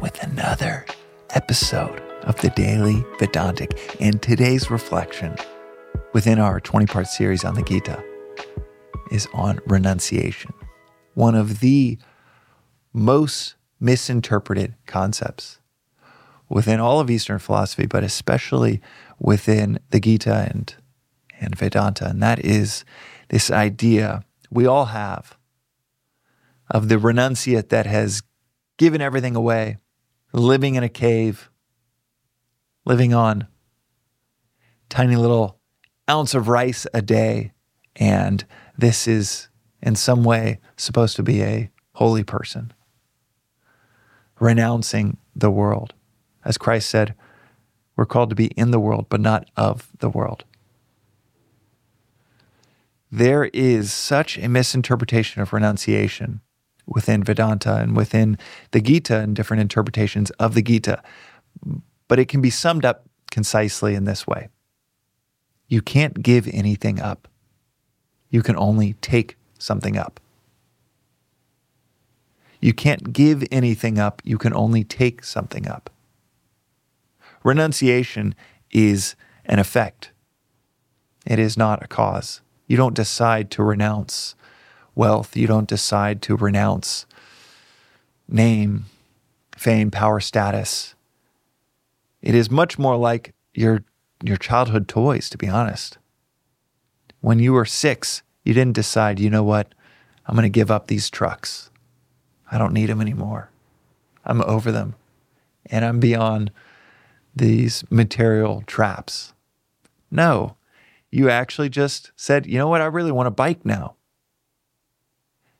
[0.00, 0.86] with another
[1.30, 3.96] episode of the Daily Vedantic.
[4.00, 5.36] And today's reflection
[6.12, 8.02] within our 20 part series on the Gita
[9.10, 10.52] is on renunciation,
[11.14, 11.98] one of the
[12.92, 15.60] most misinterpreted concepts
[16.48, 18.80] within all of Eastern philosophy, but especially
[19.18, 20.74] within the Gita and,
[21.40, 22.06] and Vedanta.
[22.06, 22.84] And that is
[23.28, 25.36] this idea we all have
[26.70, 28.22] of the renunciate that has
[28.78, 29.78] given everything away,
[30.32, 31.50] living in a cave,
[32.84, 33.46] living on
[34.88, 35.58] tiny little
[36.08, 37.52] ounce of rice a day.
[37.96, 38.44] And
[38.76, 39.48] this is
[39.82, 42.72] in some way supposed to be a holy person,
[44.38, 45.94] renouncing the world.
[46.44, 47.14] As Christ said,
[47.96, 50.44] we're called to be in the world, but not of the world.
[53.10, 56.40] There is such a misinterpretation of renunciation
[56.88, 58.38] within Vedanta and within
[58.70, 61.02] the Gita and different interpretations of the Gita.
[62.08, 64.48] But it can be summed up concisely in this way
[65.68, 67.28] You can't give anything up,
[68.30, 70.20] you can only take something up.
[72.60, 75.90] You can't give anything up, you can only take something up.
[77.44, 78.34] Renunciation
[78.72, 79.14] is
[79.44, 80.10] an effect,
[81.26, 82.40] it is not a cause.
[82.66, 84.34] You don't decide to renounce
[84.98, 85.36] wealth.
[85.36, 87.06] You don't decide to renounce
[88.28, 88.86] name,
[89.56, 90.94] fame, power, status.
[92.20, 93.84] It is much more like your,
[94.22, 95.98] your childhood toys, to be honest.
[97.20, 99.72] When you were six, you didn't decide, you know what,
[100.26, 101.70] I'm going to give up these trucks.
[102.50, 103.50] I don't need them anymore.
[104.24, 104.94] I'm over them.
[105.66, 106.50] And I'm beyond
[107.34, 109.32] these material traps.
[110.10, 110.56] No,
[111.10, 113.94] you actually just said, you know what, I really want a bike now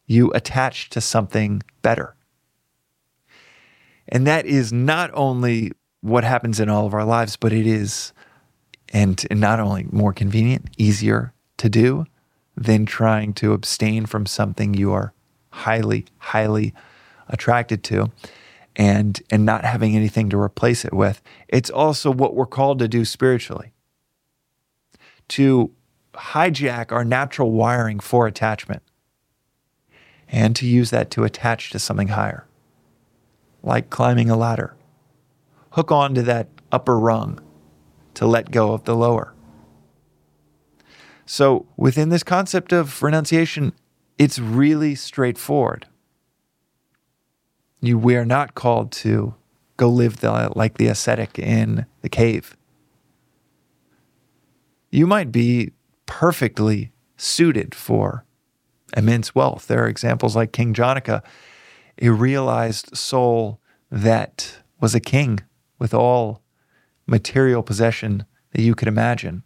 [0.08, 2.16] you attach to something better.
[4.08, 5.70] And that is not only
[6.00, 8.12] what happens in all of our lives, but it is,
[8.88, 12.06] and, not only more convenient, easier to do
[12.56, 15.12] than trying to abstain from something you are
[15.50, 16.72] highly, highly
[17.28, 18.10] attracted to
[18.74, 21.20] and and not having anything to replace it with.
[21.48, 23.72] It's also what we're called to do spiritually.
[25.28, 25.72] To
[26.14, 28.82] hijack our natural wiring for attachment
[30.28, 32.46] and to use that to attach to something higher,
[33.62, 34.76] like climbing a ladder.
[35.70, 37.40] Hook on to that upper rung
[38.14, 39.34] to let go of the lower.
[41.24, 43.72] So, within this concept of renunciation,
[44.16, 45.86] it's really straightforward.
[47.80, 49.34] You, we are not called to
[49.76, 52.56] go live the, like the ascetic in the cave.
[54.90, 55.72] You might be
[56.06, 58.24] perfectly suited for
[58.96, 59.66] immense wealth.
[59.66, 61.22] There are examples like King Janaka,
[62.00, 63.60] a realized soul
[63.90, 65.40] that was a king
[65.78, 66.42] with all
[67.06, 69.42] material possession that you could imagine,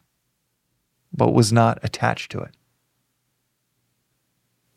[1.12, 2.54] but was not attached to it,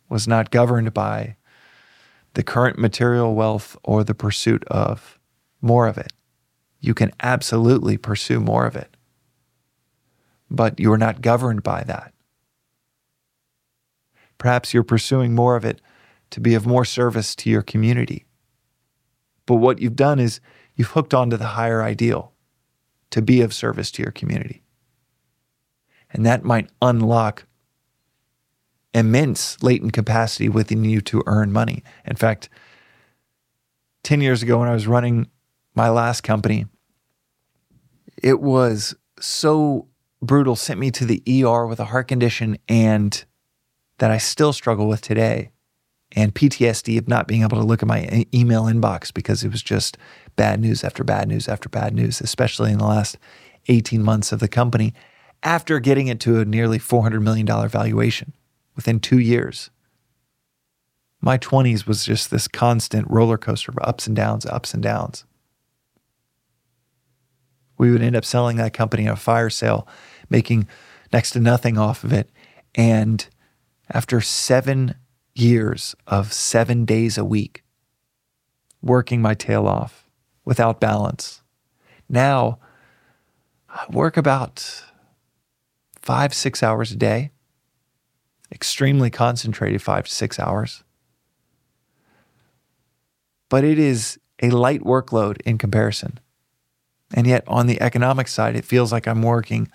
[0.10, 1.36] was not governed by
[2.34, 5.20] the current material wealth or the pursuit of
[5.62, 6.14] more of it.
[6.80, 8.96] You can absolutely pursue more of it,
[10.52, 12.14] but you are not governed by that.
[14.38, 15.82] Perhaps you're pursuing more of it
[16.32, 18.26] to be of more service to your community.
[19.46, 20.40] But what you've done is
[20.76, 22.34] you've hooked onto the higher ideal
[23.12, 24.64] to be of service to your community.
[26.12, 27.46] And that might unlock
[28.94, 31.84] immense latent capacity within you to earn money.
[32.06, 32.50] In fact,
[34.04, 35.28] 10 years ago when I was running
[35.74, 36.66] my last company,
[38.22, 39.88] it was so
[40.22, 43.26] brutal, sent me to the ER with a heart condition and
[43.98, 45.52] that I still struggle with today
[46.12, 49.62] and PTSD of not being able to look at my email inbox because it was
[49.62, 49.98] just
[50.36, 53.18] bad news after bad news after bad news, especially in the last
[53.68, 54.94] 18 months of the company
[55.44, 58.34] after getting it to a nearly $400 million valuation
[58.76, 59.70] within two years.
[61.22, 65.26] My 20s was just this constant roller coaster of ups and downs, ups and downs.
[67.78, 69.88] We would end up selling that company in a fire sale,
[70.30, 70.68] making
[71.12, 72.30] next to nothing off of it.
[72.74, 73.28] And
[73.90, 74.96] after seven
[75.34, 77.64] years of seven days a week,
[78.82, 80.10] working my tail off
[80.44, 81.42] without balance.
[82.08, 82.60] Now,
[83.70, 84.84] I work about
[86.02, 87.32] five, six hours a day,
[88.52, 90.84] extremely concentrated five to six hours.
[93.50, 96.20] But it is a light workload in comparison.
[97.14, 99.70] And yet, on the economic side, it feels like I'm working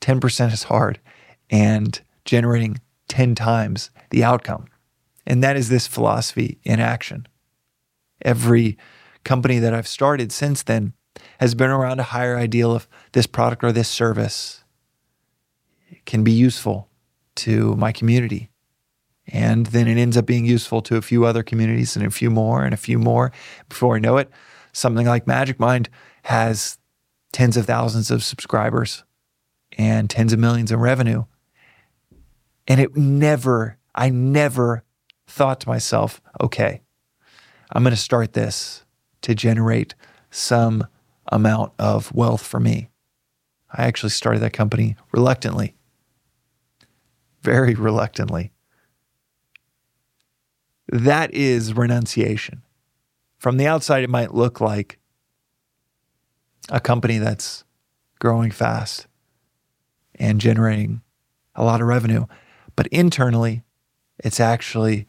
[0.00, 1.00] 10% as hard
[1.50, 4.66] and generating 10 times the outcome.
[5.26, 7.26] And that is this philosophy in action.
[8.22, 8.78] Every
[9.24, 10.94] company that I've started since then
[11.40, 14.64] has been around a higher ideal of this product or this service
[16.06, 16.88] can be useful
[17.36, 18.50] to my community.
[19.28, 22.30] And then it ends up being useful to a few other communities and a few
[22.30, 23.30] more and a few more.
[23.68, 24.30] Before I know it,
[24.72, 25.90] something like Magic Mind
[26.24, 26.78] has
[27.32, 29.04] tens of thousands of subscribers
[29.76, 31.24] and tens of millions in revenue.
[32.68, 34.84] And it never, I never
[35.26, 36.82] thought to myself, okay,
[37.72, 38.84] I'm going to start this
[39.22, 39.94] to generate
[40.30, 40.86] some
[41.32, 42.90] amount of wealth for me.
[43.72, 45.76] I actually started that company reluctantly,
[47.42, 48.52] very reluctantly.
[50.90, 52.62] That is renunciation.
[53.38, 54.98] From the outside, it might look like
[56.70, 57.64] a company that's
[58.18, 59.06] growing fast
[60.14, 61.02] and generating
[61.54, 62.26] a lot of revenue.
[62.78, 63.64] But internally,
[64.20, 65.08] it's actually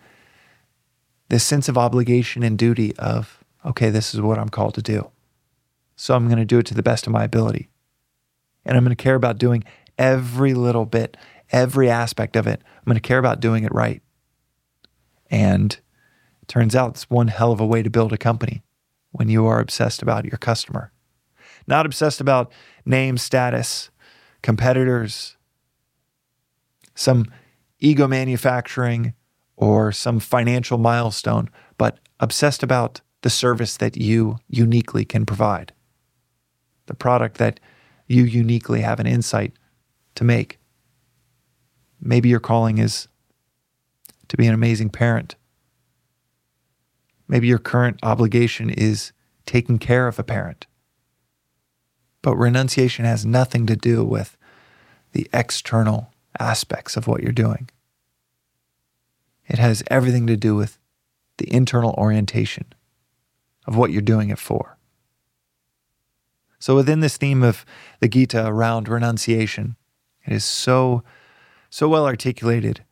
[1.28, 5.12] this sense of obligation and duty of, okay, this is what I'm called to do.
[5.96, 7.70] So I'm going to do it to the best of my ability.
[8.66, 9.64] And I'm going to care about doing
[10.00, 11.16] every little bit,
[11.52, 12.60] every aspect of it.
[12.76, 14.02] I'm going to care about doing it right.
[15.30, 15.74] And
[16.42, 18.64] it turns out it's one hell of a way to build a company
[19.12, 20.92] when you are obsessed about your customer.
[21.68, 22.52] Not obsessed about
[22.84, 23.92] name, status,
[24.42, 25.38] competitors,
[26.96, 27.32] some
[27.80, 29.14] ego manufacturing,
[29.56, 35.74] or some financial milestone, but obsessed about the service that you uniquely can provide
[36.90, 37.60] the product that
[38.08, 39.54] you uniquely have an insight
[40.16, 40.58] to make.
[42.02, 43.08] Maybe your calling is
[44.28, 45.36] to be an amazing parent.
[47.28, 49.14] Maybe your current obligation is
[49.46, 50.66] taking care of a parent.
[52.24, 54.36] But renunciation has nothing to do with
[55.12, 57.70] the external aspects of what you're doing.
[59.48, 60.78] It has everything to do with
[61.38, 62.66] the internal orientation
[63.66, 64.78] of what you're doing it for.
[66.60, 67.66] So, within this theme of
[68.02, 69.78] the Gita around renunciation,
[70.26, 71.04] it is so,
[71.70, 72.84] so well articulated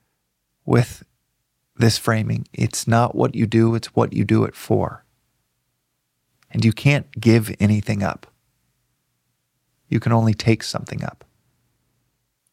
[0.65, 1.03] with
[1.75, 2.47] this framing.
[2.53, 5.03] It's not what you do, it's what you do it for.
[6.49, 8.25] And you can't give anything up.
[9.89, 11.25] You can only take something up.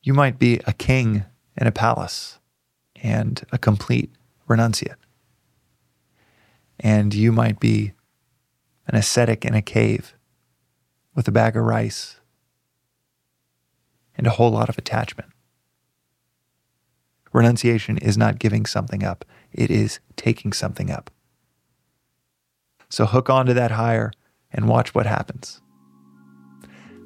[0.05, 1.25] You might be a king
[1.57, 2.39] in a palace
[3.03, 4.11] and a complete
[4.47, 4.97] renunciate.
[6.79, 7.95] And you might be
[8.87, 10.15] an ascetic in a cave
[11.15, 12.21] with a bag of rice
[14.15, 15.31] and a whole lot of attachment.
[17.33, 21.11] Renunciation is not giving something up, it is taking something up.
[22.91, 24.13] So hook onto that higher
[24.53, 25.63] and watch what happens.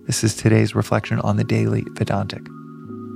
[0.09, 2.43] This is today's reflection on the daily Vedantic.